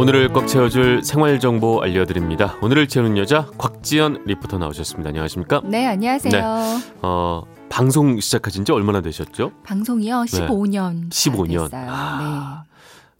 [0.00, 2.56] 오늘을 꽉 채워줄 생활 정보 알려드립니다.
[2.62, 5.10] 오늘을 채우는 여자 곽지연 리포터 나오셨습니다.
[5.10, 5.60] 안녕하십니까?
[5.62, 6.32] 네, 안녕하세요.
[6.32, 6.92] 네.
[7.02, 9.52] 어, 방송 시작하신 지 얼마나 되셨죠?
[9.62, 10.22] 방송이요?
[10.22, 11.10] 15년.
[11.10, 11.70] 15년.
[11.70, 11.86] 됐어요.
[11.90, 12.70] 아, 네.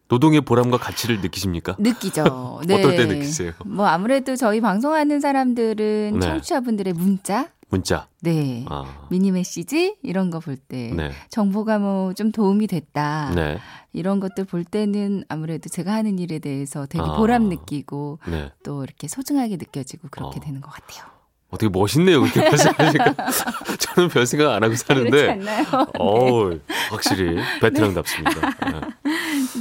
[0.09, 1.77] 노동의 보람과 가치를 느끼십니까?
[1.79, 2.63] 느끼죠.
[2.67, 2.77] 네.
[2.81, 3.53] 어떨 때 느끼세요?
[3.67, 6.27] 뭐 아무래도 저희 방송하는 사람들은 네.
[6.27, 8.09] 청취자분들의 문자 문자.
[8.21, 8.65] 네.
[8.69, 9.07] 아.
[9.11, 11.13] 미니 메시지 이런 거 볼 때 네.
[11.31, 13.31] 정보가 뭐 좀 도움이 됐다.
[13.35, 13.59] 네.
[13.93, 17.17] 이런 것들 볼 때는 아무래도 제가 하는 일에 대해서 되게 아.
[17.17, 18.51] 보람 느끼고 네.
[18.65, 20.41] 또 이렇게 소중하게 느껴지고 그렇게 어.
[20.41, 21.05] 되는 것 같아요.
[21.51, 22.21] 어떻게 멋있네요.
[22.21, 23.15] 그렇게 말씀하시니까.
[23.81, 25.11] 저는 별 생각 안 하고 사는데.
[25.11, 25.65] 그렇지 않나요?
[25.99, 26.51] 어
[26.91, 28.41] 확실히 베테랑답습니다.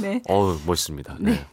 [0.00, 0.22] 네.
[0.28, 1.16] 어우, 멋있습니다.
[1.20, 1.44] 네.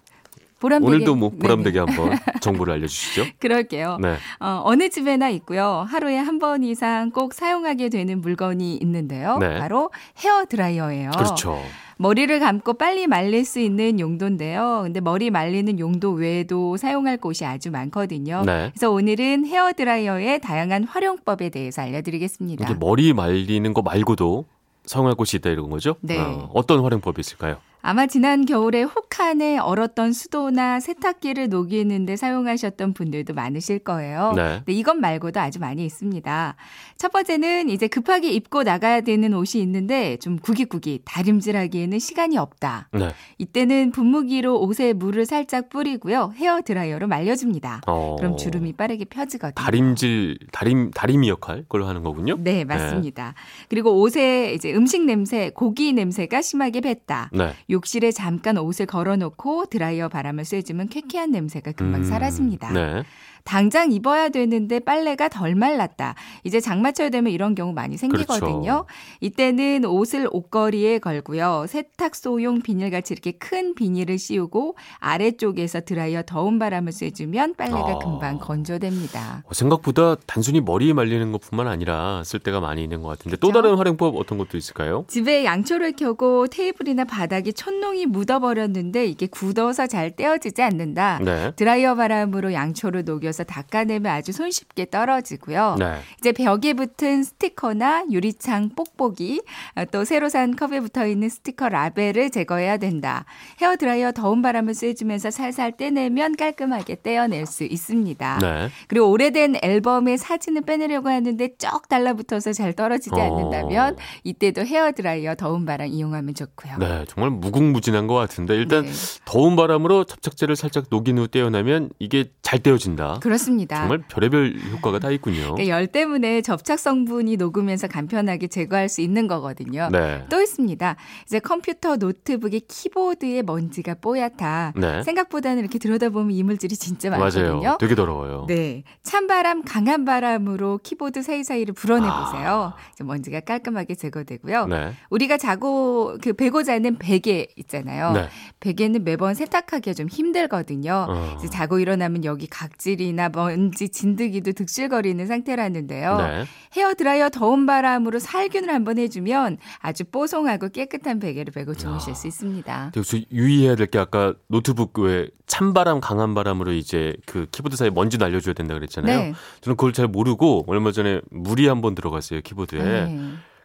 [0.57, 0.59] 네.
[0.59, 1.91] 보람되게 오늘도 뭐 보람되게 네네.
[1.91, 3.25] 한번 정보를 알려주시죠.
[3.39, 3.97] 그럴게요.
[4.01, 4.15] 네.
[4.39, 5.85] 어, 어느 집에나 있고요.
[5.87, 9.37] 하루에 한 번 이상 꼭 사용하게 되는 물건이 있는데요.
[9.39, 9.57] 네.
[9.59, 9.89] 바로
[10.23, 11.11] 헤어 드라이어예요.
[11.11, 11.59] 그렇죠.
[11.99, 14.81] 머리를 감고 빨리 말릴 수 있는 용도인데요.
[14.83, 18.43] 근데 머리 말리는 용도 외에도 사용할 곳이 아주 많거든요.
[18.45, 18.69] 네.
[18.71, 22.75] 그래서 오늘은 헤어 드라이어의 다양한 활용법에 대해서 알려드리겠습니다.
[22.79, 24.45] 머리 말리는 거 말고도
[24.85, 25.95] 사용할 곳이 있다 이런 거죠?
[26.01, 26.19] 네.
[26.19, 27.57] 어, 어떤 활용법이 있을까요?
[27.81, 34.33] 아마 지난 겨울에 혹한에 얼었던 수도나 세탁기를 녹이는데 사용하셨던 분들도 많으실 거예요.
[34.35, 34.57] 네.
[34.57, 36.55] 근데 이것 말고도 아주 많이 있습니다.
[36.97, 42.89] 첫 번째는 이제 급하게 입고 나가야 되는 옷이 있는데 좀 구기구기 다림질하기에는 시간이 없다.
[42.91, 43.09] 네.
[43.37, 46.33] 이때는 분무기로 옷에 물을 살짝 뿌리고요.
[46.35, 47.81] 헤어 드라이어로 말려줍니다.
[47.87, 48.15] 어...
[48.17, 49.63] 그럼 주름이 빠르게 펴지거든요.
[49.63, 52.35] 다림질, 다림, 다리미 역할 그걸 하는 거군요.
[52.39, 53.35] 네, 맞습니다.
[53.35, 53.65] 네.
[53.69, 57.29] 그리고 옷에 이제 음식 냄새, 고기 냄새가 심하게 뱄다.
[57.67, 57.73] 네.
[57.73, 62.71] 욕실에 잠깐 옷을 걸어놓고 드라이어 바람을 쐬주면 쾌쾌한 냄새가 금방 음, 사라집니다.
[62.71, 63.03] 네.
[63.47, 66.15] 당장 입어야 되는데 빨래가 덜 말랐다.
[66.43, 68.61] 이제 장마철 되면 이런 경우 많이 생기거든요.
[68.61, 68.85] 그렇죠.
[69.21, 71.65] 이때는 옷을 옷걸이에 걸고요.
[71.69, 77.99] 세탁소용 비닐같이 이렇게 큰 비닐을 씌우고 아래쪽에서 드라이어 더운 바람을 쐬주면 빨래가 아.
[77.99, 79.43] 금방 건조됩니다.
[79.45, 83.47] 어, 생각보다 단순히 머리 말리는 것뿐만 아니라 쓸 때가 많이 있는 것 같은데 그렇죠?
[83.47, 85.05] 또 다른 활용법 어떤 것도 있을까요?
[85.07, 91.19] 집에 양초를 켜고 테이블이나 바닥에 천농이 묻어버렸는데 이게 굳어서 잘 떼어지지 않는다.
[91.23, 91.53] 네.
[91.55, 95.75] 드라이어 바람으로 양초를 녹여서 덜어서 닦아내면 아주 손쉽게 떨어지고요.
[95.77, 95.99] 네.
[96.17, 99.41] 이제 벽에 붙은 스티커나 유리창 뽁뽁이
[99.75, 103.25] 어, 또 새로 산 컵에 붙어 있는 스티커 라벨을 제거해야 된다.
[103.61, 108.39] 헤어 드라이어 더운 바람을 쐬주면서 살살 떼내면 깔끔하게 떼어낼 수 있습니다.
[108.39, 108.69] 네.
[108.87, 113.19] 그리고 오래된 앨범의 사진을 빼내려고 하는데 쩍 달라붙어서 잘 떨어지지 어.
[113.19, 116.77] 않는다면 이때도 헤어 드라이어 더운 바람 이용하면 좋고요.
[116.79, 118.91] 네, 정말 무궁무진한 것 같은데 일단 네.
[119.25, 123.19] 더운 바람으로 접착제를 살짝 녹인 후 떼어내면 이게 잘 떼어진다.
[123.27, 123.79] 그렇습니다.
[123.79, 125.53] 정말 별의별 효과가 다 있군요.
[125.53, 129.89] 그러니까 열 때문에 접착 성분이 녹으면서 간편하게 제거할 수 있는 거거든요.
[129.91, 130.25] 네.
[130.29, 130.95] 또 있습니다.
[131.25, 134.73] 이제 컴퓨터 노트북의 키보드에 먼지가 뽀얗다.
[134.77, 135.03] 네.
[135.03, 137.61] 생각보다는 이렇게 들여다보면 이물질이 진짜 많거든요.
[137.61, 137.77] 맞아요.
[137.79, 138.45] 되게 더러워요.
[138.47, 138.83] 네.
[139.03, 142.73] 찬바람, 강한 바람으로 키보드 사이사이를 불어내 보세요.
[142.75, 143.03] 아.
[143.03, 144.67] 먼지가 깔끔하게 제거되고요.
[144.67, 144.93] 네.
[145.09, 148.13] 우리가 자고 그 베고 자는 베개 있잖아요.
[148.13, 148.29] 네.
[148.61, 151.07] 베개는 매번 세탁하기가 좀 힘들거든요.
[151.09, 151.37] 어.
[151.51, 156.17] 자고 일어나면 여기 각질이 나 바람이나 먼지, 진드기도 득실거리는 상태라는데요.
[156.17, 156.45] 네.
[156.75, 162.13] 헤어 드라이어 더운 바람으로 살균을 한번 해주면 아주 뽀송하고 깨끗한 베개를 베고 주무실 야.
[162.15, 162.91] 수 있습니다.
[162.95, 168.17] 역시 유의해야 될 게 아까 노트북 왜 찬바람, 강한 바람으로 이제 그 키보드 사이에 먼지
[168.17, 169.17] 날려줘야 된다 그랬잖아요.
[169.19, 169.33] 네.
[169.61, 172.83] 저는 그걸 잘 모르고 얼마 전에 물이 한번 들어갔어요 키보드에.
[172.83, 173.19] 네.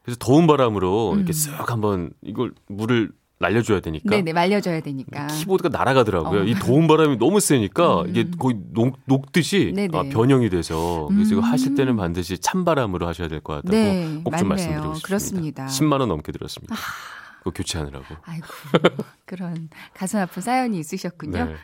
[0.04, 1.34] 그래서 더운 바람으로 이렇게 음.
[1.34, 3.10] 쓱 한번 이걸 물을
[3.42, 4.08] 날려줘야 되니까.
[4.08, 5.26] 네네, 말려줘야 되니까.
[5.26, 6.40] 키보드가 날아가더라고요.
[6.40, 6.44] 어.
[6.44, 8.08] 이 더운 바람이 너무 세니까 음.
[8.08, 11.38] 이게 거의 녹, 녹듯이 아, 변형이 돼서 그래서 음.
[11.38, 15.06] 이거 하실 때는 반드시 찬바람으로 하셔야 될 것 같다고 네, 꼭좀 말씀드리고 싶습니다.
[15.06, 15.66] 그렇습니다.
[15.66, 16.74] 10만 원 넘게 들었습니다.
[16.74, 17.21] 아.
[17.42, 18.04] 그거 교체하느라고.
[18.22, 18.46] 아이고
[19.26, 21.44] 그런 가슴 아픈 사연이 있으셨군요.
[21.44, 21.54] 네.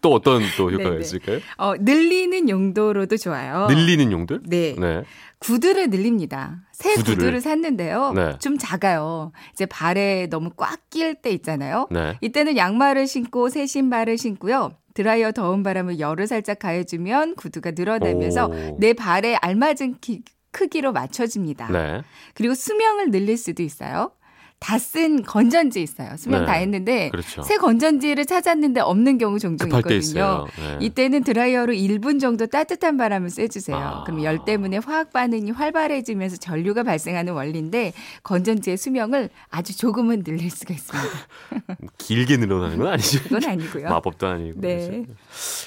[0.00, 1.40] 또 어떤 또 효과가 있을까요?
[1.56, 3.66] 어, 늘리는 용도로도 좋아요.
[3.66, 4.38] 늘리는 용도?
[4.44, 4.76] 네.
[4.78, 5.02] 네.
[5.40, 6.60] 구두를 늘립니다.
[6.72, 8.12] 새 구두를, 구두를 샀는데요.
[8.12, 8.38] 네.
[8.38, 9.32] 좀 작아요.
[9.52, 11.86] 이제 발에 너무 꽉 낄 때 있잖아요.
[11.90, 12.16] 네.
[12.22, 14.70] 이때는 양말을 신고 새 신발을 신고요.
[14.94, 18.76] 드라이어 더운 바람을 열을 살짝 가해주면 구두가 늘어나면서 오.
[18.80, 21.70] 내 발에 알맞은 키, 크기로 맞춰집니다.
[21.70, 22.02] 네.
[22.34, 24.12] 그리고 수명을 늘릴 수도 있어요.
[24.60, 26.16] 다 쓴 건전지 있어요.
[26.16, 26.46] 수명 네.
[26.46, 27.42] 다 했는데 그렇죠.
[27.42, 30.46] 새 건전지를 찾았는데 없는 경우 종종 있거든요.
[30.58, 30.78] 네.
[30.80, 33.76] 이때는 드라이어로 1분 정도 따뜻한 바람을 쐬주세요.
[33.76, 34.04] 아.
[34.04, 40.74] 그럼 열 때문에 화학 반응이 활발해지면서 전류가 발생하는 원리인데 건전지의 수명을 아주 조금은 늘릴 수가
[40.74, 41.08] 있습니다.
[41.98, 43.22] 길게 늘어나는 건 아니죠.
[43.24, 43.88] 그건 아니고요.
[43.90, 44.60] 마법도 아니고.
[44.60, 45.04] 네.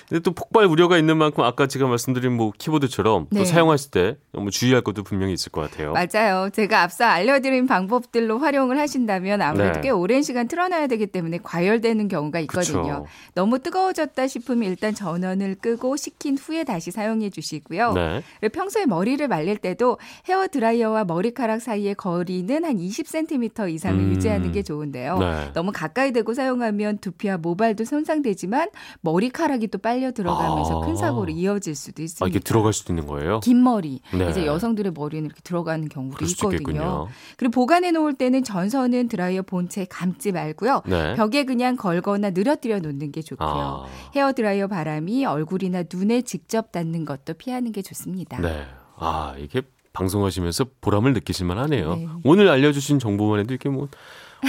[0.09, 3.39] 근데 또 폭발 우려가 있는 만큼 아까 제가 말씀드린 뭐 키보드처럼 네.
[3.39, 5.93] 또 사용하실 때 너무 주의할 것도 분명히 있을 것 같아요.
[5.93, 6.49] 맞아요.
[6.49, 9.81] 제가 앞서 알려드린 방법들로 활용을 하신다면 아무래도 네.
[9.81, 12.81] 꽤 오랜 시간 틀어놔야 되기 때문에 과열되는 경우가 있거든요.
[12.81, 13.05] 그쵸.
[13.33, 17.93] 너무 뜨거워졌다 싶으면 일단 전원을 끄고 식힌 후에 다시 사용해 주시고요.
[17.93, 18.21] 네.
[18.49, 19.97] 평소에 머리를 말릴 때도
[20.27, 24.11] 헤어 드라이어와 머리카락 사이의 거리는 한 20cm 이상을 음.
[24.11, 25.17] 유지하는 게 좋은데요.
[25.19, 25.51] 네.
[25.53, 28.69] 너무 가까이 대고 사용하면 두피와 모발도 손상되지만
[29.01, 30.85] 머리카락이 또 빨려 들어가면서 아.
[30.85, 32.25] 큰 사고로 이어질 수도 있습니다.
[32.25, 33.39] 아, 이게 들어갈 수도 있는 거예요?
[33.39, 34.01] 긴 머리.
[34.13, 34.29] 네.
[34.29, 37.07] 이제 여성들의 머리는 이렇게 들어가는 경우도 있거든요.
[37.37, 40.81] 그리고 보관해 놓을 때는 전선은 드라이어 본체에 감지 말고요.
[40.85, 41.15] 네.
[41.15, 43.47] 벽에 그냥 걸거나 늘어뜨려 놓는 게 좋고요.
[43.49, 43.85] 아.
[44.15, 48.39] 헤어 드라이어 바람이 얼굴이나 눈에 직접 닿는 것도 피하는 게 좋습니다.
[48.39, 48.65] 네.
[48.97, 49.61] 아, 이게
[49.93, 51.95] 방송하시면서 보람을 느끼실만 하네요.
[51.95, 52.07] 네.
[52.23, 53.89] 오늘 알려주신 정보만 해도 이렇게 뭐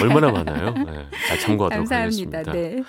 [0.00, 0.70] 얼마나 많아요.
[0.72, 2.38] 네, 잘 참고하도록 감사합니다.
[2.38, 2.52] 하겠습니다.
[2.52, 2.82] 네.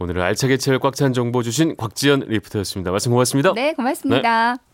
[0.00, 2.90] 오늘은 알차게 채울 꽉 찬 정보 주신 곽지연 리포터였습니다.
[2.90, 3.52] 말씀 고맙습니다.
[3.54, 4.54] 네, 고맙습니다.
[4.56, 4.69] 네.